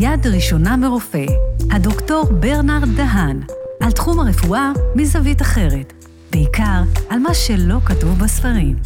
[0.00, 1.26] יד ראשונה מרופא,
[1.70, 3.42] הדוקטור ברנרד דהן,
[3.80, 5.92] על תחום הרפואה מזווית אחרת,
[6.32, 8.76] בעיקר על מה שלא כתוב בספרים.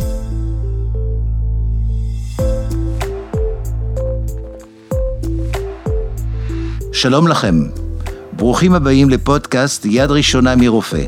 [6.93, 7.55] שלום לכם,
[8.33, 11.05] ברוכים הבאים לפודקאסט יד ראשונה מרופא.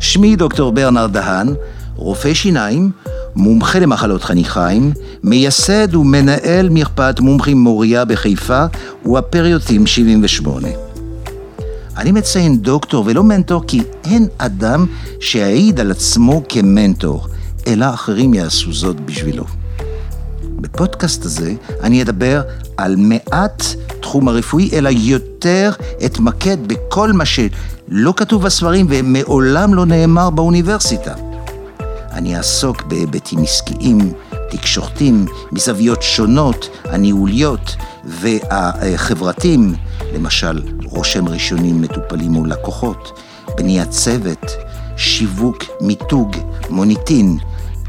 [0.00, 1.54] שמי דוקטור ברנרד דהן,
[1.94, 2.90] רופא שיניים,
[3.36, 4.92] מומחה למחלות חניכיים,
[5.22, 8.64] מייסד ומנהל מרפאת מומחים מוריה בחיפה
[9.06, 10.68] והפריוטים 78.
[11.96, 14.86] אני מציין דוקטור ולא מנטור כי אין אדם
[15.20, 17.26] שיעיד על עצמו כמנטור,
[17.66, 19.44] אלא אחרים יעשו זאת בשבילו.
[20.60, 22.42] בפודקאסט הזה אני אדבר
[22.76, 23.64] על מעט
[24.00, 25.70] תחום הרפואי, אלא יותר
[26.04, 31.35] אתמקד בכל מה שלא כתוב בספרים ומעולם לא נאמר באוניברסיטה.
[32.16, 33.98] אני אעסוק בהיבטים עסקיים,
[34.50, 39.74] תקשורתיים, מזוויות שונות, הניהוליות והחברתיים,
[40.14, 43.20] למשל רושם ראשונים מטופלים מול לקוחות,
[43.56, 44.46] בניית צוות,
[44.96, 46.36] שיווק, מיתוג,
[46.70, 47.38] מוניטין,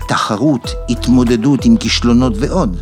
[0.07, 2.81] תחרות, התמודדות עם כישלונות ועוד.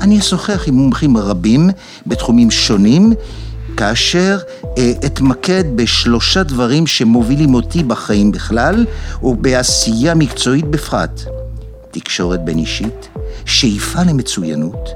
[0.00, 1.70] אני אשוחח עם מומחים רבים
[2.06, 3.12] בתחומים שונים,
[3.78, 4.38] כאשר
[4.78, 8.86] אה, אתמקד בשלושה דברים שמובילים אותי בחיים בכלל,
[9.22, 11.20] ובעשייה מקצועית בפרט.
[11.90, 13.08] תקשורת בין אישית,
[13.44, 14.88] שאיפה למצוינות,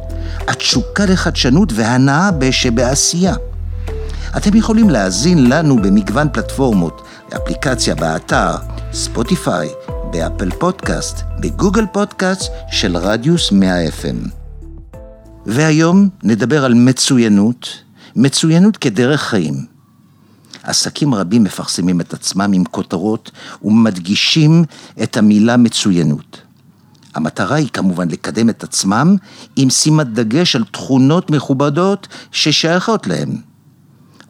[0.48, 3.34] התשוקה לחדשנות והנאה שבעשייה.
[4.36, 7.02] אתם יכולים להאזין לנו במגוון פלטפורמות,
[7.36, 8.50] אפליקציה באתר,
[8.92, 9.68] ספוטיפיי,
[10.12, 14.28] באפל פודקאסט, בגוגל פודקאסט של רדיוס 100 FM.
[15.46, 17.82] והיום נדבר על מצוינות,
[18.16, 19.66] מצוינות כדרך חיים.
[20.62, 23.30] עסקים רבים מפרסמים את עצמם עם כותרות
[23.62, 24.64] ומדגישים
[25.02, 26.40] את המילה מצוינות.
[27.14, 29.16] המטרה היא כמובן לקדם את עצמם
[29.56, 33.36] עם שימת דגש על תכונות מכובדות ששייכות להם.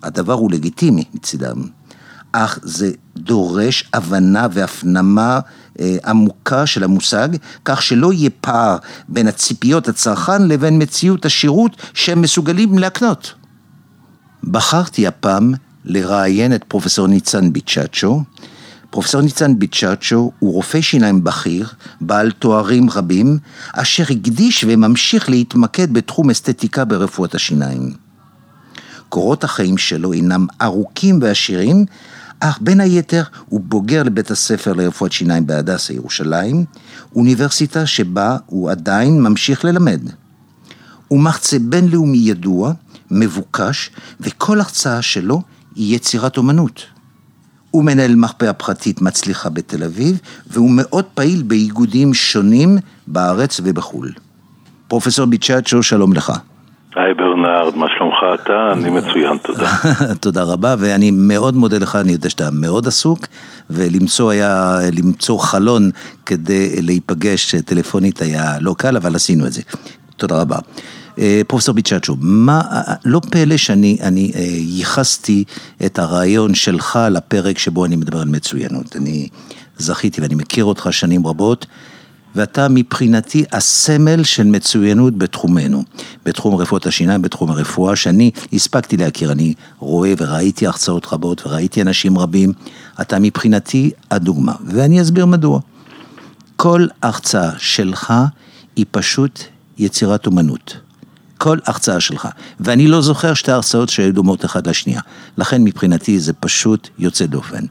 [0.02, 1.62] הדבר הוא לגיטימי מצידם,
[2.32, 5.40] אך זה דורש הבנה והפנמה
[5.80, 7.28] אה, עמוקה של המושג,
[7.64, 8.76] כך שלא יהיה פער
[9.08, 13.34] בין הציפיות הצרכן לבין מציאות השירות שהם מסוגלים להקנות.
[14.44, 15.54] בחרתי הפעם
[15.84, 18.22] לראיין את פרופסור ניצן ביצ'אצ'ו.
[18.90, 21.68] פרופסור ניצן ביצ'אצ'ו הוא רופא שיניים בכיר,
[22.00, 23.38] בעל תוארים רבים,
[23.72, 27.92] אשר הקדיש וממשיך להתמקד בתחום אסתטיקה ברפואת השיניים.
[29.08, 31.84] קורות החיים שלו אינם ארוכים ועשירים,
[32.40, 36.64] אך בין היתר הוא בוגר לבית הספר לרפואת שיניים בהדסה ירושלים,
[37.14, 40.00] אוניברסיטה שבה הוא עדיין ממשיך ללמד.
[41.08, 42.72] הוא מחצה בינלאומי ידוע,
[43.12, 43.90] מבוקש,
[44.20, 45.42] וכל הרצאה שלו
[45.74, 46.86] היא יצירת אומנות.
[47.70, 54.12] הוא מנהל מרפאה פרטית מצליחה בתל אביב, והוא מאוד פעיל באיגודים שונים בארץ ובחו"ל.
[54.88, 56.32] פרופסור ביצ'אצ'ו, שלום לך.
[56.96, 58.72] היי ברנרד, מה שלומך אתה?
[58.72, 59.70] אני מצוין, תודה.
[60.20, 63.18] תודה רבה, ואני מאוד מודה לך, אני יודע שאתה מאוד עסוק,
[63.70, 65.90] ולמצוא היה, למצוא חלון
[66.26, 69.62] כדי להיפגש טלפונית היה לא קל, אבל עשינו את זה.
[70.16, 70.56] תודה רבה.
[71.18, 72.60] אה, פרופסור ביצ'אצ'ו, מה,
[73.04, 75.44] לא פלא שאני אני, אה, ייחסתי
[75.86, 78.96] את הרעיון שלך לפרק שבו אני מדבר על מצוינות.
[78.96, 79.28] אני
[79.78, 81.66] זכיתי ואני מכיר אותך שנים רבות.
[82.34, 85.84] ואתה מבחינתי הסמל של מצוינות בתחומנו,
[86.24, 92.18] בתחום רפואת השיניים, בתחום הרפואה, שאני הספקתי להכיר, אני רואה וראיתי הרצאות רבות וראיתי אנשים
[92.18, 92.52] רבים,
[93.00, 95.60] אתה מבחינתי הדוגמה, ואני אסביר מדוע.
[96.56, 98.14] כל הרצאה שלך
[98.76, 99.40] היא פשוט
[99.78, 100.76] יצירת אומנות.
[101.42, 102.28] כל הרצאה שלך,
[102.60, 105.00] ואני לא זוכר שתי הרצאות שהיו דומות אחת לשנייה,
[105.38, 107.64] לכן מבחינתי זה פשוט יוצא דופן.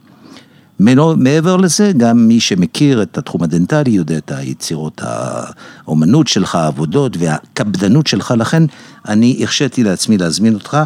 [1.17, 8.07] מעבר לזה, גם מי שמכיר את התחום הדנטלי יודע את היצירות האומנות שלך, העבודות והקפדנות
[8.07, 8.63] שלך, לכן
[9.07, 10.77] אני הרשיתי לעצמי להזמין אותך,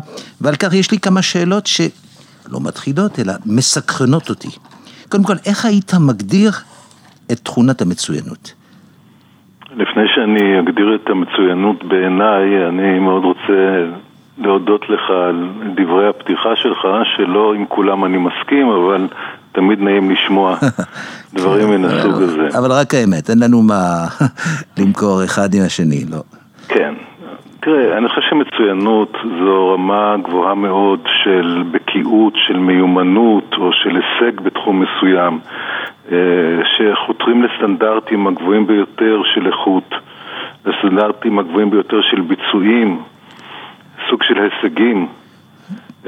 [0.41, 4.49] ועל כך יש לי כמה שאלות שלא מתחילות, אלא מסקרנות אותי.
[5.09, 6.51] קודם כל, איך היית מגדיר
[7.31, 8.53] את תכונת המצוינות?
[9.77, 13.85] לפני שאני אגדיר את המצוינות בעיניי, אני מאוד רוצה
[14.37, 19.07] להודות לך על דברי הפתיחה שלך, שלא עם כולם אני מסכים, אבל
[19.51, 20.55] תמיד נעים לשמוע
[21.35, 22.47] דברים מן הסוג הזה.
[22.57, 24.05] אבל רק האמת, אין לנו מה
[24.79, 26.21] למכור אחד עם השני, לא.
[26.67, 26.93] כן.
[27.59, 34.41] תראה, אני חושב שמצוינות זו רמה גבוהה מאוד של בקיאות, של מיומנות או של הישג
[34.41, 35.39] בתחום מסוים,
[36.77, 39.95] שחותרים לסטנדרטים הגבוהים ביותר של איכות,
[40.65, 43.01] לסטנדרטים הגבוהים ביותר של ביצועים,
[44.09, 45.07] סוג של הישגים.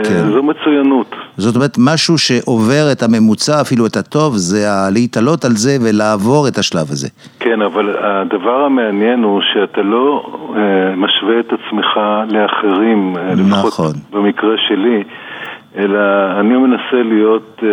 [0.03, 0.29] כן.
[0.31, 1.15] זו מצוינות.
[1.37, 6.57] זאת אומרת, משהו שעובר את הממוצע, אפילו את הטוב, זה להתעלות על זה ולעבור את
[6.57, 7.07] השלב הזה.
[7.39, 13.65] כן, אבל הדבר המעניין הוא שאתה לא אה, משווה את עצמך לאחרים, נכון.
[13.65, 15.03] לפחות במקרה שלי,
[15.77, 15.99] אלא
[16.39, 17.63] אני מנסה להיות...
[17.63, 17.69] אה,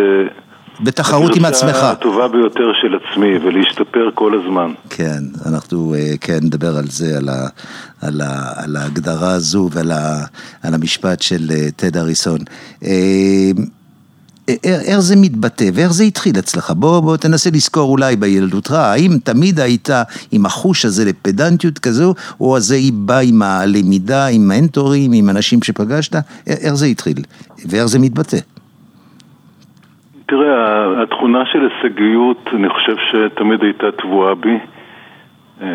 [0.83, 1.75] בתחרות עם עצמך.
[1.75, 4.71] הטובה ביותר של עצמי ולהשתפר כל הזמן.
[4.89, 7.47] כן, אנחנו אה, כן נדבר על זה, על, ה,
[8.01, 10.25] על, ה, על ההגדרה הזו ועל ה,
[10.63, 12.39] על המשפט של אה, טד אריסון.
[12.83, 12.91] אה,
[14.63, 16.71] איך זה מתבטא ואיך זה התחיל אצלך?
[16.71, 19.89] בוא, בוא תנסה לזכור אולי בילדותך, האם תמיד היית
[20.31, 25.63] עם החוש הזה לפדנטיות כזו, או הזה היא באה עם הלמידה, עם מנטורים, עם אנשים
[25.63, 26.15] שפגשת?
[26.47, 27.17] איך זה התחיל
[27.65, 28.37] ואיך זה מתבטא?
[30.25, 34.57] תראה, התכונה של הישגיות, אני חושב שתמיד הייתה טבועה בי.
[35.61, 35.67] אה,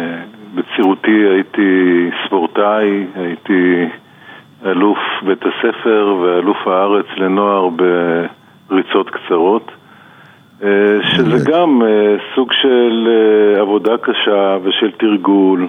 [0.55, 3.89] בצעירותי הייתי ספורטאי, הייתי
[4.67, 7.69] אלוף בית הספר ואלוף הארץ לנוער
[8.69, 9.71] בריצות קצרות,
[10.63, 13.09] אה, שזה גם אה, סוג של
[13.61, 15.69] עבודה קשה ושל תרגול.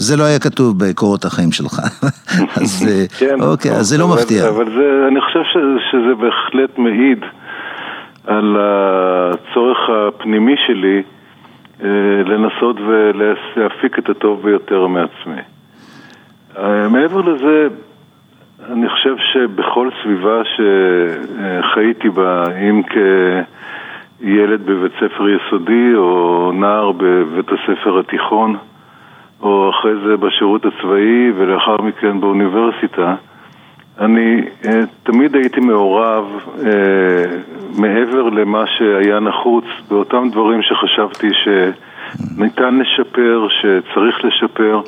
[0.00, 1.78] זה לא היה כתוב בקורות החיים שלך,
[2.62, 4.48] אז אה, כן, אוקיי, אז זה לא מפתיע.
[4.48, 5.42] אבל זה, אני חושב
[5.90, 7.24] שזה בהחלט מעיד
[8.26, 11.02] על הצורך הפנימי שלי
[11.82, 11.88] אה,
[12.26, 15.42] לנסות ולהפיק את הטוב ביותר מעצמי.
[16.58, 17.68] אה, מעבר לזה,
[18.72, 27.98] אני חושב שבכל סביבה שחייתי בה, אם כילד בבית ספר יסודי או נער בבית הספר
[27.98, 28.56] התיכון,
[29.42, 33.14] או אחרי זה בשירות הצבאי ולאחר מכן באוניברסיטה,
[34.00, 34.68] אני uh,
[35.02, 36.24] תמיד הייתי מעורב
[36.56, 36.62] uh,
[37.80, 44.80] מעבר למה שהיה נחוץ באותם דברים שחשבתי שניתן לשפר, שצריך לשפר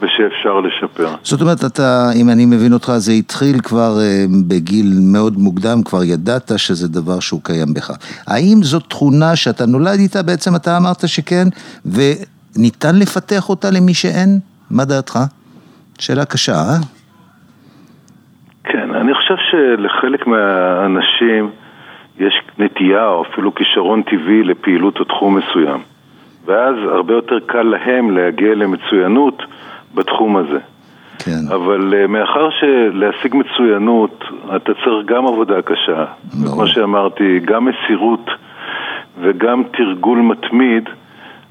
[0.00, 1.08] ושאפשר לשפר.
[1.22, 6.04] זאת אומרת, אתה, אם אני מבין אותך, זה התחיל כבר uh, בגיל מאוד מוקדם, כבר
[6.04, 7.90] ידעת שזה דבר שהוא קיים בך.
[8.26, 11.48] האם זו תכונה שאתה נולד איתה, בעצם אתה אמרת שכן,
[11.86, 12.00] ו...
[12.56, 14.38] ניתן לפתח אותה למי שאין?
[14.70, 15.18] מה דעתך?
[15.98, 16.78] שאלה קשה, אה?
[18.64, 21.50] כן, אני חושב שלחלק מהאנשים
[22.18, 25.80] יש נטייה או אפילו כישרון טבעי לפעילות או תחום מסוים.
[26.46, 29.42] ואז הרבה יותר קל להם להגיע למצוינות
[29.94, 30.58] בתחום הזה.
[31.18, 31.54] כן.
[31.54, 34.24] אבל uh, מאחר שלהשיג מצוינות,
[34.56, 36.04] אתה צריך גם עבודה קשה.
[36.34, 36.54] ברור.
[36.54, 38.30] כמו שאמרתי, גם מסירות
[39.20, 40.88] וגם תרגול מתמיד.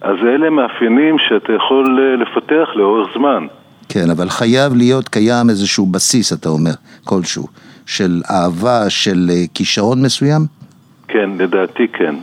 [0.03, 3.47] אז אלה מאפיינים שאתה יכול אה, לפתח לאורך זמן.
[3.89, 6.71] כן, אבל חייב להיות קיים איזשהו בסיס, אתה אומר,
[7.03, 7.47] כלשהו,
[7.85, 10.41] של אהבה, של אה, כישרון מסוים?
[11.07, 12.15] כן, לדעתי כן.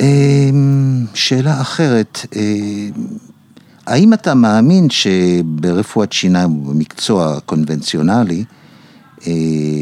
[0.00, 2.40] אמ, שאלה אחרת, אה,
[3.86, 8.44] האם אתה מאמין שברפואת שיניים, במקצוע קונבנציונלי,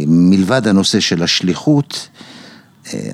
[0.06, 2.08] מלבד הנושא של השליחות,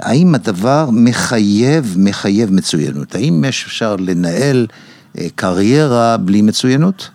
[0.03, 3.15] האם הדבר מחייב, מחייב מצוינות?
[3.15, 4.67] האם יש אפשר לנהל
[5.19, 7.11] אה, קריירה בלי מצוינות?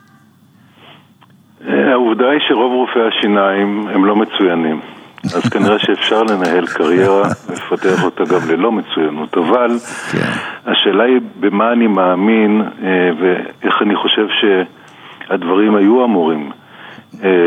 [1.67, 4.79] אה, העובדה היא שרוב רופאי השיניים הם לא מצוינים.
[5.35, 9.71] אז כנראה שאפשר לנהל קריירה ולפתח אותה גם ללא מצוינות, אבל
[10.11, 10.31] כן.
[10.65, 16.51] השאלה היא במה אני מאמין אה, ואיך אני חושב שהדברים היו אמורים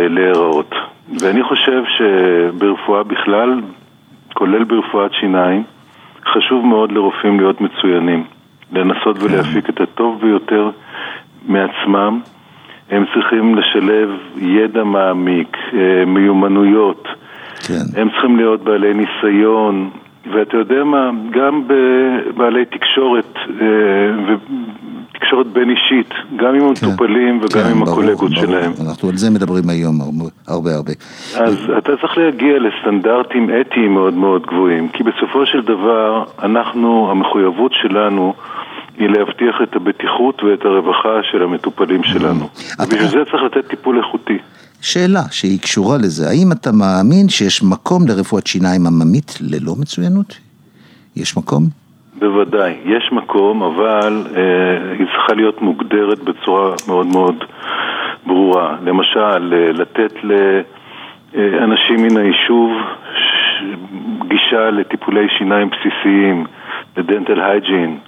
[0.09, 0.75] להיראות.
[1.21, 3.61] ואני חושב שברפואה בכלל,
[4.33, 5.63] כולל ברפואת שיניים,
[6.27, 8.25] חשוב מאוד לרופאים להיות מצוינים,
[8.73, 9.25] לנסות כן.
[9.25, 10.71] ולהפיק את הטוב ביותר
[11.49, 12.21] מעצמם.
[12.91, 17.09] הם צריכים לשלב ידע מעמיק, אה, מיומנויות.
[17.67, 18.01] כן.
[18.01, 19.91] הם צריכים להיות בעלי ניסיון,
[20.33, 24.35] ואתה יודע מה, גם בבעלי תקשורת אה,
[25.23, 26.87] תקשורת בין אישית, גם עם כן.
[26.87, 28.47] המטופלים כן, וגם כן, עם ברור, הקולגות ברור.
[28.47, 28.73] שלהם.
[28.87, 30.01] אנחנו על זה מדברים היום
[30.49, 30.93] הרבה הרבה.
[31.37, 37.73] אז אתה צריך להגיע לסטנדרטים אתיים מאוד מאוד גבוהים, כי בסופו של דבר, אנחנו, המחויבות
[37.83, 38.35] שלנו
[38.99, 42.49] היא להבטיח את הבטיחות ואת הרווחה של המטופלים שלנו.
[42.81, 44.39] ובשביל זה צריך לתת טיפול איכותי.
[44.81, 50.39] שאלה שהיא קשורה לזה, האם אתה מאמין שיש מקום לרפואת שיניים עממית ללא מצוינות?
[51.17, 51.82] יש מקום?
[52.23, 57.45] בוודאי, יש מקום, אבל אה, היא צריכה להיות מוגדרת בצורה מאוד מאוד
[58.27, 58.77] ברורה.
[58.83, 62.71] למשל, אה, לתת לאנשים מן היישוב
[64.29, 66.47] גישה לטיפולי שיניים בסיסיים,
[66.97, 67.99] לדנטל הייג'ין,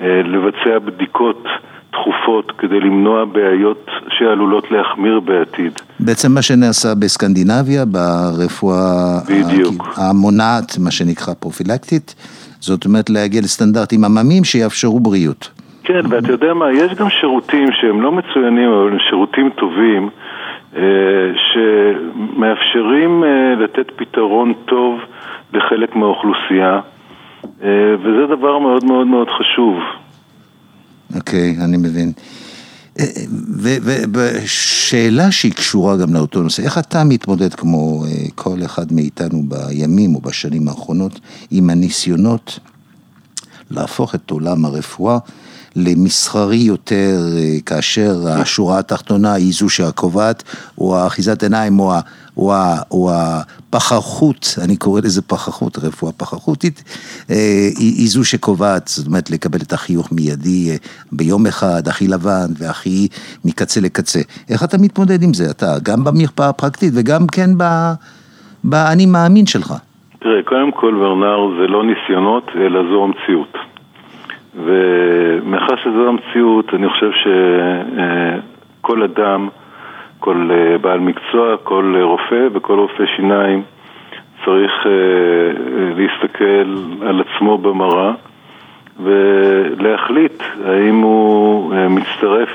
[0.00, 1.44] אה, לבצע בדיקות
[1.90, 3.86] תכופות כדי למנוע בעיות
[4.18, 5.72] שעלולות להחמיר בעתיד.
[6.00, 9.88] בעצם מה שנעשה בסקנדינביה, ברפואה בדיוק.
[9.96, 12.14] המונעת, מה שנקרא פרופילקטית,
[12.64, 15.50] זאת אומרת להגיע לסטנדרטים עממיים שיאפשרו בריאות.
[15.84, 20.08] כן, ואתה יודע מה, יש גם שירותים שהם לא מצוינים, אבל הם שירותים טובים,
[21.52, 23.24] שמאפשרים
[23.60, 25.00] לתת פתרון טוב
[25.52, 26.80] לחלק מהאוכלוסייה,
[28.02, 29.78] וזה דבר מאוד מאוד מאוד חשוב.
[31.16, 32.12] אוקיי, okay, אני מבין.
[34.12, 40.20] ושאלה שהיא קשורה גם לאותו נושא, איך אתה מתמודד כמו כל אחד מאיתנו בימים או
[40.20, 41.20] בשנים האחרונות
[41.50, 42.58] עם הניסיונות
[43.70, 45.18] להפוך את עולם הרפואה
[45.76, 47.26] למסחרי יותר,
[47.66, 50.42] כאשר השורה התחתונה היא זו שהקובעת,
[50.78, 51.94] או האחיזת עיניים, או,
[52.36, 56.82] או, הפחחות, אני קורא לזה פחחות, רפואה פחחותית,
[57.28, 60.78] היא, היא זו שקובעת, זאת אומרת לקבל את החיוך מיידי
[61.12, 63.08] ביום אחד, הכי לבן והכי
[63.44, 64.20] מקצה לקצה.
[64.50, 65.50] איך אתה מתמודד עם זה?
[65.50, 67.50] אתה גם במרפאה הפרקטית וגם כן
[68.64, 69.74] באני מאמין שלך.
[70.20, 73.56] תראה, קודם כל, ורנר, זה לא ניסיונות, אלא זו המציאות.
[74.54, 77.10] ומאחר שזו המציאות, אני חושב
[78.80, 79.48] שכל אדם,
[80.24, 80.50] כל
[80.80, 83.62] בעל מקצוע, כל רופא וכל רופא שיניים
[84.44, 84.72] צריך
[85.96, 88.12] להסתכל על עצמו במראה
[89.02, 92.48] ולהחליט האם הוא מצטרף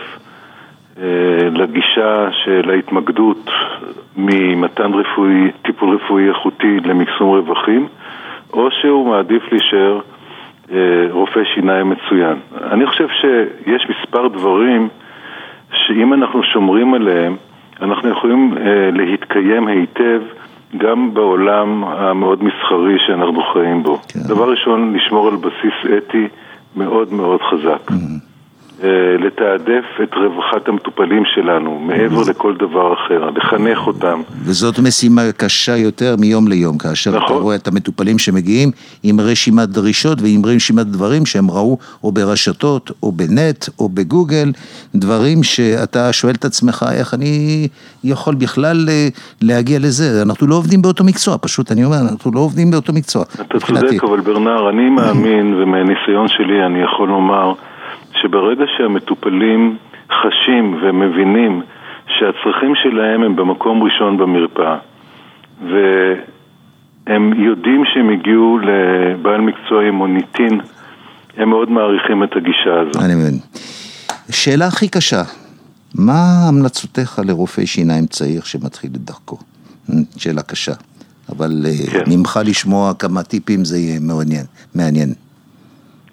[1.52, 3.50] לגישה של ההתמקדות
[4.18, 7.88] ממתן רפואי, טיפול רפואי איכותי למקסום רווחים,
[8.54, 10.00] או שהוא מעדיף להישאר
[11.12, 12.38] רופא שיניים מצוין.
[12.72, 14.88] אני חושב שיש מספר דברים
[15.74, 17.36] שאם אנחנו שומרים עליהם,
[17.82, 18.54] אנחנו יכולים
[18.94, 20.22] להתקיים היטב
[20.78, 24.00] גם בעולם המאוד מסחרי שאנחנו חיים בו.
[24.08, 24.20] כן.
[24.28, 26.28] דבר ראשון, לשמור על בסיס אתי
[26.76, 27.92] מאוד מאוד חזק.
[27.92, 28.29] Mm-hmm.
[29.20, 34.22] לתעדף את רווחת המטופלים שלנו, מעבר לכל דבר אחר, לחנך אותם.
[34.44, 37.24] וזאת משימה קשה יותר מיום ליום, כאשר נכון.
[37.26, 38.72] אתה רואה את המטופלים שמגיעים
[39.04, 44.52] עם רשימת דרישות ועם רשימת דברים שהם ראו או ברשתות, או בנט, או בגוגל,
[44.96, 47.68] דברים שאתה שואל את עצמך איך אני
[48.04, 48.90] יכול בכלל
[49.42, 50.22] להגיע לזה.
[50.22, 53.24] אנחנו לא עובדים באותו מקצוע, פשוט אני אומר, אנחנו לא עובדים באותו מקצוע.
[53.34, 57.54] אתה צודק, אבל ברנר, אני מאמין, ומהניסיון שלי אני יכול לומר,
[58.22, 59.78] שברגע שהמטופלים
[60.12, 61.62] חשים ומבינים
[62.08, 64.78] שהצרכים שלהם הם במקום ראשון במרפאה
[65.62, 70.62] והם יודעים שהם הגיעו לבעל מקצוע עם מוניטין,
[71.38, 73.04] הם מאוד מעריכים את הגישה הזאת.
[73.06, 73.40] אני מבין.
[74.32, 75.22] שאלה הכי קשה,
[75.96, 79.38] מה המלצותיך לרופא שיניים צעיר שמתחיל את דרכו?
[80.18, 80.74] שאלה קשה,
[81.30, 81.52] אבל
[81.92, 82.04] כן.
[82.08, 84.46] ממך לשמוע כמה טיפים זה יהיה מעניין.
[84.76, 85.10] מעניין.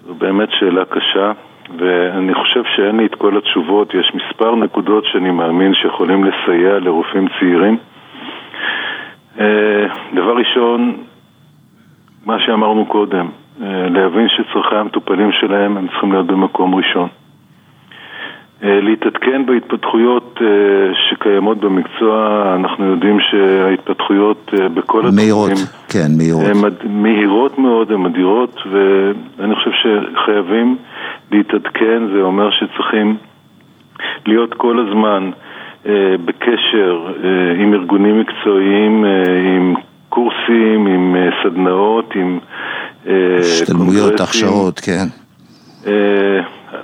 [0.06, 1.32] זו באמת שאלה קשה.
[1.78, 7.28] ואני חושב שאין לי את כל התשובות, יש מספר נקודות שאני מאמין שיכולים לסייע לרופאים
[7.40, 7.76] צעירים.
[9.40, 10.96] אה, דבר ראשון,
[12.26, 13.26] מה שאמרנו קודם,
[13.62, 17.08] אה, להבין שצרכי המטופלים שלהם הם צריכים להיות במקום ראשון.
[18.62, 20.40] אה, להתעדכן בהתפתחויות
[21.10, 25.14] שקיימות במקצוע, אנחנו יודעים שההתפתחויות בכל התחומים...
[25.14, 25.50] מהירות,
[25.88, 26.44] כן, מהירות.
[26.44, 30.76] הן מהירות מאוד, הן אדירות, ואני חושב שחייבים
[31.30, 33.16] להתעדכן, זה אומר שצריכים
[34.26, 35.30] להיות כל הזמן
[35.86, 39.74] אה, בקשר אה, עם ארגונים מקצועיים, אה, עם
[40.08, 42.38] קורסים, עם אה, סדנאות, עם
[43.06, 45.06] אה, השתלמויות, הכשרות, כן.
[45.86, 46.40] אה,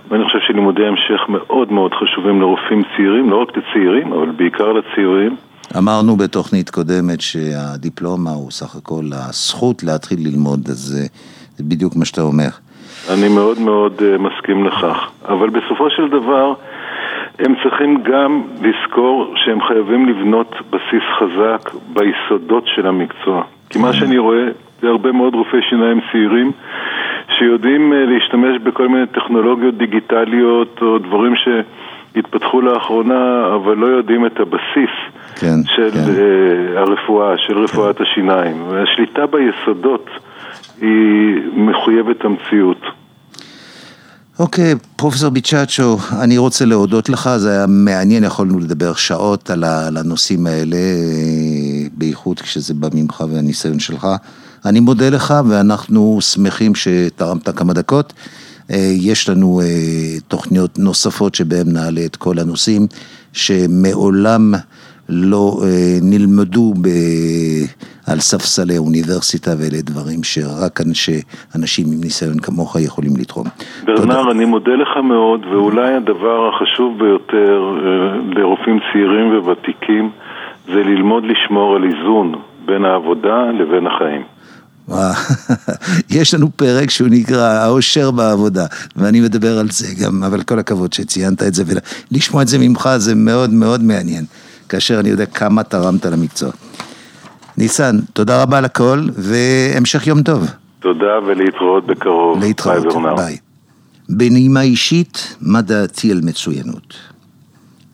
[0.08, 5.36] ואני חושב שלימודי המשך מאוד מאוד חשובים לרופאים צעירים, לא רק לצעירים, אבל בעיקר לצעירים.
[5.78, 11.08] אמרנו בתוכנית קודמת שהדיפלומה הוא סך הכל הזכות להתחיל ללמוד, אז
[11.56, 12.48] זה בדיוק מה שאתה אומר.
[13.10, 15.10] אני מאוד מאוד uh, מסכים לכך.
[15.28, 16.52] אבל בסופו של דבר,
[17.38, 23.42] הם צריכים גם לזכור שהם חייבים לבנות בסיס חזק ביסודות של המקצוע.
[23.70, 24.44] כי מה שאני רואה
[24.80, 26.52] זה הרבה מאוד רופאי שיניים צעירים
[27.38, 34.40] שיודעים uh, להשתמש בכל מיני טכנולוגיות דיגיטליות או דברים שהתפתחו לאחרונה, אבל לא יודעים את
[34.40, 34.94] הבסיס
[35.40, 35.98] כן, של כן.
[35.98, 38.04] Uh, הרפואה, של רפואת כן.
[38.04, 38.62] השיניים.
[38.68, 40.10] והשליטה ביסודות
[40.82, 42.80] היא מחויבת המציאות.
[44.38, 50.46] אוקיי, פרופסור ביצ'אצ'ו, אני רוצה להודות לך, זה היה מעניין, יכולנו לדבר שעות על הנושאים
[50.46, 50.76] האלה,
[51.92, 54.06] בייחוד כשזה בא ממך והניסיון שלך.
[54.64, 58.12] אני מודה לך ואנחנו שמחים שתרמת כמה דקות.
[58.90, 59.60] יש לנו
[60.28, 62.86] תוכניות נוספות שבהן נעלה את כל הנושאים
[63.32, 64.54] שמעולם
[65.08, 66.88] לא אה, נלמדו ב...
[68.06, 71.20] על ספסלי האוניברסיטה, ואלה דברים שרק אנשי,
[71.56, 73.46] אנשים עם ניסיון כמוך יכולים לתרום.
[73.84, 80.10] ברנר, אני מודה לך מאוד, ואולי הדבר החשוב ביותר אה, לרופאים צעירים וותיקים
[80.66, 82.34] זה ללמוד לשמור על איזון
[82.66, 84.22] בין העבודה לבין החיים.
[86.18, 88.66] יש לנו פרק שהוא נקרא האושר בעבודה,
[88.96, 92.88] ואני מדבר על זה גם, אבל כל הכבוד שציינת את זה, ולשמוע את זה ממך
[92.96, 94.24] זה מאוד מאוד מעניין.
[94.68, 96.50] כאשר אני יודע כמה תרמת למקצוע.
[97.56, 100.46] ניסן, תודה רבה על הכל, והמשך יום טוב.
[100.80, 102.38] תודה ולהתראות בקרוב.
[102.40, 103.16] להתראות, ביי.
[103.16, 103.36] ביי.
[104.08, 106.94] בנימה אישית, מה דעתי על מצוינות?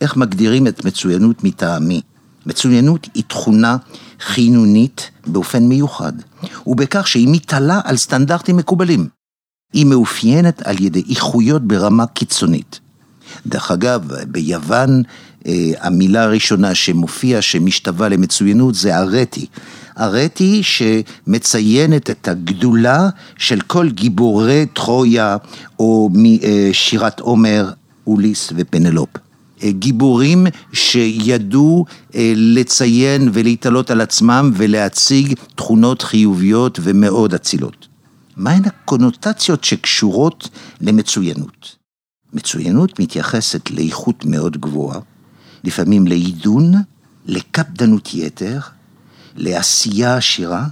[0.01, 2.01] איך מגדירים את מצוינות מטעמי?
[2.45, 3.77] מצוינות היא תכונה
[4.19, 6.13] חינונית באופן מיוחד,
[6.67, 9.07] ובכך שהיא מתעלה על סטנדרטים מקובלים.
[9.73, 12.79] היא מאופיינת על ידי איכויות ברמה קיצונית.
[13.45, 15.03] דרך אגב, ביוון
[15.79, 19.45] המילה הראשונה שמופיעה, שמשתווה למצוינות, זה ארטי.
[19.99, 25.37] ארטי שמציינת את הגדולה של כל גיבורי טרויה,
[25.79, 27.71] או משירת עומר,
[28.07, 29.09] אוליס ופנלופ.
[29.63, 37.87] אה, גיבורים שידעו אה, לציין ולהתעלות על עצמם ולהציג תכונות חיוביות ומאוד אצילות.
[38.37, 40.49] מהן הקונוטציות שקשורות
[40.81, 41.75] למצוינות?
[42.33, 44.99] מצוינות מתייחסת לאיכות מאוד גבוהה,
[45.63, 46.73] לפעמים לעידון,
[47.25, 48.59] לקפדנות יתר,
[49.35, 50.67] לעשייה עשירה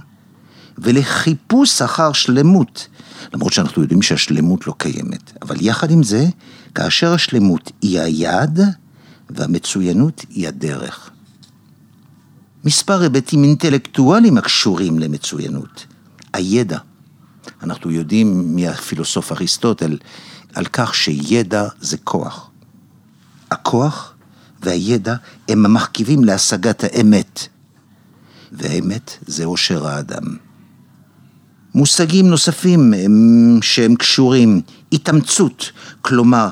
[0.78, 2.88] ולחיפוש אחר שלמות,
[3.34, 5.32] למרות שאנחנו יודעים שהשלמות לא קיימת.
[5.42, 6.26] אבל יחד עם זה,
[6.74, 8.60] כאשר השלמות היא היעד
[9.30, 11.10] והמצוינות היא הדרך.
[12.64, 15.86] מספר היבטים אינטלקטואליים הקשורים למצוינות.
[16.32, 16.78] הידע.
[17.62, 19.98] אנחנו יודעים מהפילוסוף אריסטוטל
[20.54, 22.50] על כך שידע זה כוח.
[23.50, 24.14] הכוח
[24.62, 25.14] והידע
[25.48, 27.40] הם המרכיבים להשגת האמת,
[28.52, 30.36] והאמת זה אושר האדם.
[31.74, 34.60] מושגים נוספים הם, שהם קשורים,
[34.92, 35.72] התאמצות,
[36.02, 36.48] כלומר,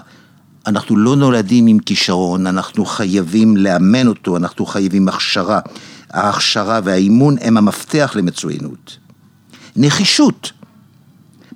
[0.67, 5.61] אנחנו לא נולדים עם כישרון, אנחנו חייבים לאמן אותו, אנחנו חייבים הכשרה.
[6.11, 8.99] ההכשרה והאימון הם המפתח למצוינות.
[9.77, 10.53] נחישות,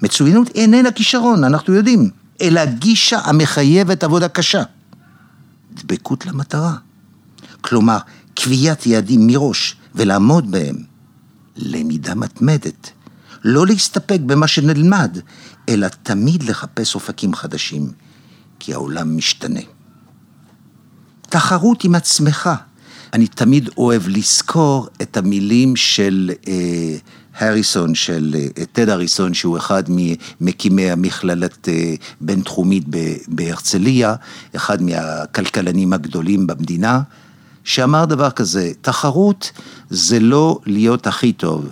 [0.02, 4.62] מצוינות איננה כישרון, אנחנו יודעים, אלא גישה המחייבת עבודה קשה.
[5.74, 6.76] דבקות למטרה.
[7.60, 7.98] כלומר,
[8.34, 10.76] קביעת יעדים מראש ולעמוד בהם.
[11.56, 12.90] למידה מתמדת.
[13.44, 15.18] לא להסתפק במה שנלמד,
[15.68, 17.92] אלא תמיד לחפש אופקים חדשים,
[18.58, 19.60] כי העולם משתנה.
[21.22, 22.50] תחרות עם עצמך.
[23.12, 26.97] אני תמיד אוהב לזכור את המילים של אה,
[27.38, 32.84] הריסון, של אה, טד הריסון, שהוא אחד ממקימי המכללת אה, בינתחומית
[33.28, 34.14] בהרצליה,
[34.56, 37.00] אחד מהכלכלנים הגדולים במדינה,
[37.64, 39.52] שאמר דבר כזה, תחרות
[39.90, 41.69] זה לא להיות הכי טוב,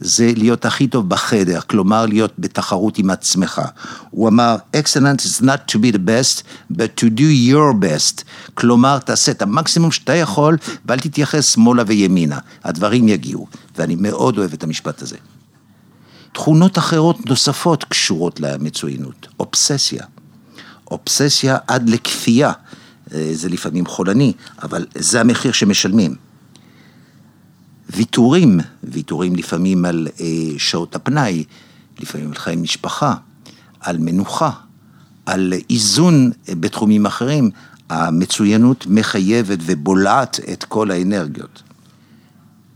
[0.00, 3.62] זה להיות הכי טוב בחדר, כלומר להיות בתחרות עם עצמך.
[4.10, 8.24] הוא אמר, excellence is not to be the best, but to do your best.
[8.54, 12.38] כלומר, תעשה את המקסימום שאתה יכול, ואל תתייחס שמאלה וימינה.
[12.64, 15.16] הדברים יגיעו, ואני מאוד אוהב את המשפט הזה.
[16.32, 20.04] תכונות אחרות נוספות קשורות למצוינות, אובססיה.
[20.90, 22.52] אובססיה עד לכפייה,
[23.14, 24.32] אה, זה לפעמים חולני,
[24.62, 26.29] אבל זה המחיר שמשלמים.
[27.92, 30.26] ויתורים, ויתורים לפעמים על אה,
[30.58, 31.44] שעות הפנאי,
[32.00, 33.14] לפעמים על חיי משפחה,
[33.80, 34.50] על מנוחה,
[35.26, 37.50] על איזון אה, בתחומים אחרים,
[37.90, 41.62] המצוינות מחייבת ובולעת את כל האנרגיות.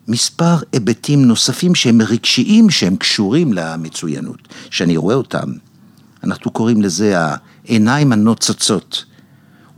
[0.09, 5.53] מספר היבטים נוספים שהם רגשיים, שהם קשורים למצוינות, שאני רואה אותם.
[6.25, 9.05] אנחנו קוראים לזה העיניים הנוצצות,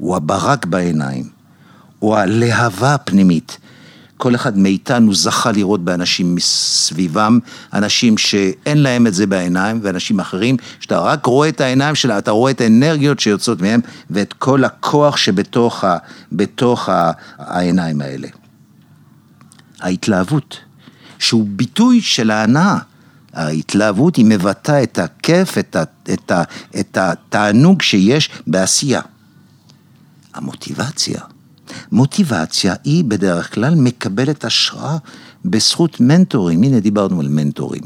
[0.01, 1.29] או הברק בעיניים,
[2.03, 3.59] או הלהבה הפנימית.
[4.16, 7.38] כל אחד מאיתנו זכה לראות באנשים מסביבם,
[7.72, 12.31] אנשים שאין להם את זה בעיניים, ואנשים אחרים, שאתה רק רואה את העיניים שלה, אתה
[12.31, 15.98] רואה את האנרגיות שיוצאות מהם, ואת כל הכוח שבתוך ה,
[16.33, 18.29] בתוך ה, העיניים האלה.
[19.81, 20.61] ההתלהבות,
[21.18, 22.79] שהוא ביטוי של ההנאה.
[23.33, 26.42] ההתלהבות היא מבטאה את הכיף, את, ה, את, ה,
[26.81, 29.00] את התענוג שיש בעשייה.
[30.35, 31.36] המוטיבציה.
[31.92, 34.96] מוטיבציה היא בדרך כלל מקבלת השראה
[35.44, 36.62] בזכות מנטורים.
[36.62, 37.83] הנה דיברנו על מנטורים.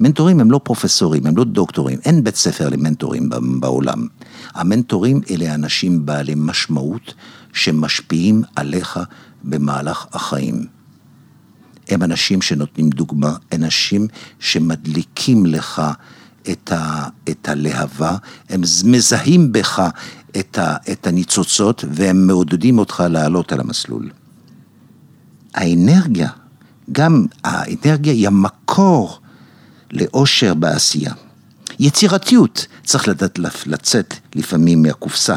[0.00, 4.06] מנטורים הם לא פרופסורים, הם לא דוקטורים, אין בית ספר למנטורים בעולם.
[4.54, 7.14] המנטורים אלה אנשים בעלי משמעות
[7.52, 9.00] שמשפיעים עליך
[9.44, 10.66] במהלך החיים.
[11.88, 14.06] הם אנשים שנותנים דוגמה, אנשים
[14.38, 15.82] שמדליקים לך
[16.50, 18.16] את, ה, את הלהבה,
[18.48, 19.88] הם מזהים בך
[20.38, 24.10] את, ה, את הניצוצות והם מעודדים אותך לעלות על המסלול.
[25.54, 26.30] האנרגיה,
[26.92, 29.18] גם האנרגיה היא המקור
[29.92, 31.12] לאושר בעשייה.
[31.78, 35.34] יצירתיות, צריך לדעת לצאת לפעמים מהקופסה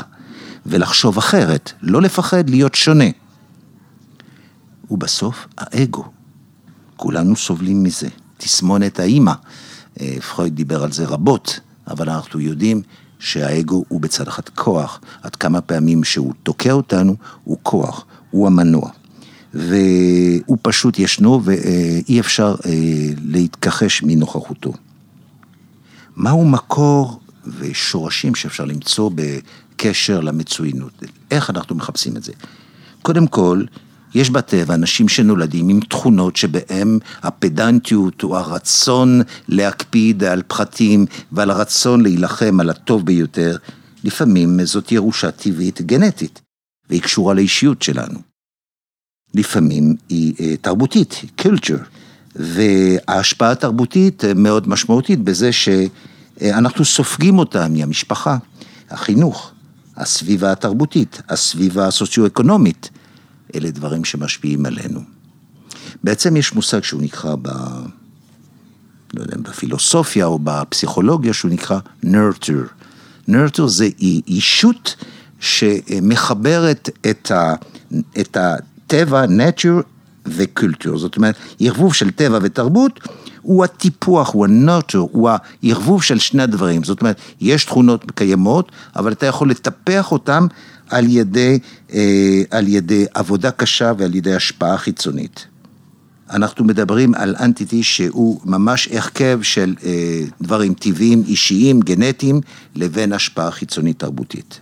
[0.65, 3.09] ולחשוב אחרת, לא לפחד להיות שונה.
[4.91, 6.05] ובסוף, האגו.
[6.95, 8.07] כולנו סובלים מזה.
[8.37, 9.33] תסמונת האימא,
[10.01, 12.81] אה, פרויד דיבר על זה רבות, אבל אנחנו יודעים
[13.19, 18.89] שהאגו הוא בצד אחד כוח, עד כמה פעמים שהוא תוקע אותנו, הוא כוח, הוא המנוע.
[19.53, 22.71] והוא פשוט ישנו ואי אפשר אה,
[23.25, 24.73] להתכחש מנוכחותו.
[26.15, 27.19] מהו מקור
[27.59, 31.03] ושורשים שאפשר למצוא בקשר למצוינות?
[31.31, 32.31] איך אנחנו מחפשים את זה?
[33.01, 33.63] קודם כל,
[34.15, 42.01] יש בטבע אנשים שנולדים עם תכונות שבהם הפדנטיות או הרצון להקפיד על פחתים ועל הרצון
[42.01, 43.57] להילחם על הטוב ביותר,
[44.03, 46.41] לפעמים זאת ירושה טבעית גנטית,
[46.89, 48.19] והיא קשורה לאישיות שלנו.
[49.33, 51.83] לפעמים היא אה, תרבותית, culture,
[52.35, 58.37] וההשפעה התרבותית מאוד משמעותית בזה שאנחנו סופגים אותה מהמשפחה,
[58.89, 59.51] החינוך,
[59.97, 62.89] הסביבה התרבותית, הסביבה הסוציו-אקונומית.
[63.55, 65.01] אלה דברים שמשפיעים עלינו.
[66.03, 67.47] בעצם יש מושג שהוא נקרא ב...
[69.13, 72.67] לא יודע, בפילוסופיה או בפסיכולוגיה שהוא נקרא nurture.
[73.29, 73.89] nurture זה
[74.27, 74.95] אישות
[75.39, 77.55] שמחברת את, ה,
[78.19, 79.83] את הטבע, nature
[80.25, 80.97] וקולטור.
[80.97, 82.99] זאת אומרת, ערבוב של טבע ותרבות
[83.47, 85.29] הוא הטיפוח, הוא הנוטור, הוא
[85.63, 86.83] הערבוב של שני הדברים.
[86.83, 90.45] זאת אומרת, יש תכונות קיימות, אבל אתה יכול לטפח אותן
[90.89, 91.59] על ידי,
[91.93, 95.47] אה, על ידי עבודה קשה ועל ידי השפעה חיצונית.
[96.29, 102.41] אנחנו מדברים על אנטיטי שהוא ממש הרכב של אה, דברים טבעיים, אישיים, גנטיים,
[102.75, 104.59] לבין השפעה חיצונית תרבותית.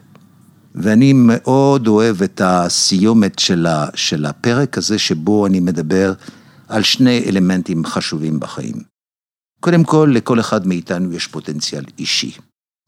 [0.75, 6.13] ואני מאוד אוהב את הסיומת של, ה, של הפרק הזה, שבו אני מדבר
[6.67, 8.75] על שני אלמנטים חשובים בחיים.
[9.59, 12.31] קודם כל, לכל אחד מאיתנו יש פוטנציאל אישי.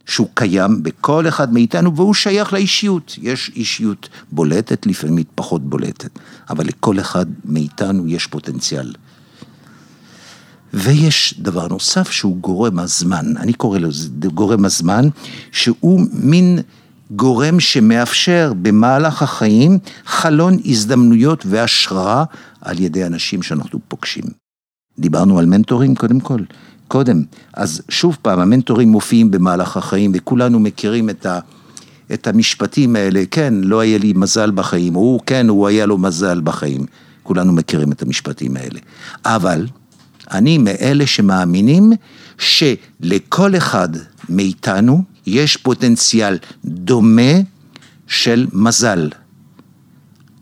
[0.07, 3.15] שהוא קיים בכל אחד מאיתנו והוא שייך לאישיות.
[3.21, 8.93] יש אישיות בולטת, לפעמים פחות בולטת, אבל לכל אחד מאיתנו יש פוטנציאל.
[10.73, 15.07] ויש דבר נוסף שהוא גורם הזמן, אני קורא לזה גורם הזמן,
[15.51, 16.59] שהוא מין
[17.11, 22.23] גורם שמאפשר במהלך החיים חלון הזדמנויות והשראה
[22.61, 24.23] על ידי אנשים שאנחנו פוגשים.
[24.99, 26.39] דיברנו על מנטורים קודם כל.
[26.87, 27.23] קודם.
[27.53, 31.39] אז שוב פעם, המנטורים מופיעים במהלך החיים, וכולנו מכירים את, ה,
[32.13, 36.41] את המשפטים האלה, כן, לא היה לי מזל בחיים, הוא, כן, הוא היה לו מזל
[36.41, 36.85] בחיים.
[37.23, 38.79] כולנו מכירים את המשפטים האלה.
[39.25, 39.67] אבל
[40.31, 41.91] אני מאלה שמאמינים
[42.37, 43.89] שלכל אחד
[44.29, 47.31] מאיתנו יש פוטנציאל דומה
[48.07, 49.09] של מזל,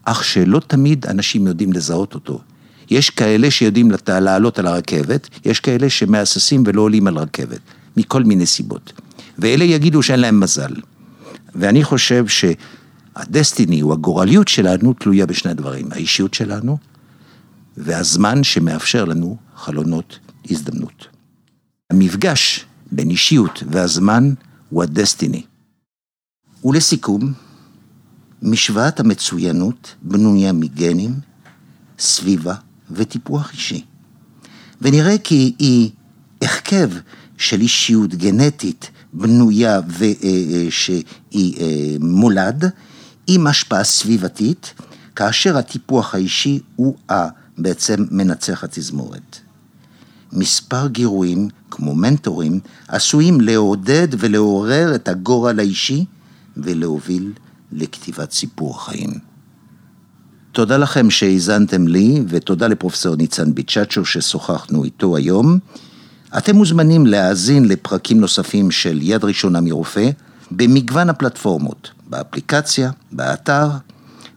[0.05, 2.41] אך שלא תמיד אנשים יודעים לזהות אותו.
[2.89, 7.59] יש כאלה שיודעים לעלות על הרכבת, יש כאלה שמהססים ולא עולים על רכבת,
[7.97, 8.93] מכל מיני סיבות.
[9.39, 10.73] ואלה יגידו שאין להם מזל.
[11.55, 16.77] ואני חושב שהדסטיני, או הגורליות שלנו, תלויה בשני דברים, האישיות שלנו
[17.77, 20.19] והזמן שמאפשר לנו חלונות
[20.49, 21.07] הזדמנות.
[21.89, 24.33] המפגש בין אישיות והזמן
[24.69, 25.43] הוא הדסטיני.
[26.65, 27.33] ולסיכום,
[28.41, 31.19] משוואת המצוינות בנויה מגנים,
[31.99, 32.55] סביבה
[32.91, 33.85] וטיפוח אישי.
[34.81, 35.91] ונראה כי היא
[36.41, 36.89] הרכב
[37.37, 41.03] של אישיות גנטית בנויה ושהיא
[41.35, 42.65] אה, אה, מולד
[43.27, 44.73] עם השפעה סביבתית,
[45.15, 46.95] כאשר הטיפוח האישי הוא
[47.57, 49.39] בעצם מנצח התזמורת.
[50.35, 56.05] מספר גירויים, כמו מנטורים, עשויים לעודד ולעורר את הגורל האישי
[56.57, 57.31] ולהוביל
[57.71, 59.09] לכתיבת סיפור חיים.
[60.51, 65.59] תודה לכם שהאזנתם לי, ותודה לפרופסור ניצן ביצ'צ'ו ששוחחנו איתו היום.
[66.37, 70.09] אתם מוזמנים להאזין לפרקים נוספים של יד ראשונה מרופא
[70.51, 73.69] במגוון הפלטפורמות, באפליקציה, באתר,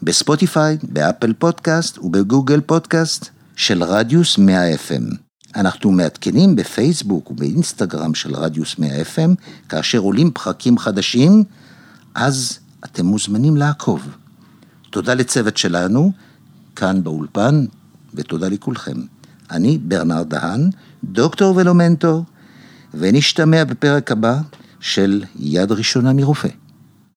[0.02, 5.27] בספוטיפיי, באפל פודקאסט ובגוגל פודקאסט של רדיוס 100 FM.
[5.56, 9.34] אנחנו מעדכנים בפייסבוק ובאינסטגרם של רדיוס 100 FM,
[9.68, 11.44] כאשר עולים פרקים חדשים,
[12.14, 14.08] אז אתם מוזמנים לעקוב.
[14.90, 16.12] תודה לצוות שלנו,
[16.76, 17.64] כאן באולפן,
[18.14, 18.96] ותודה לכולכם.
[19.50, 20.70] אני ברנרד דהן,
[21.04, 21.74] דוקטור ולא
[22.94, 24.40] ונשתמע בפרק הבא
[24.80, 26.48] של יד ראשונה מרופא.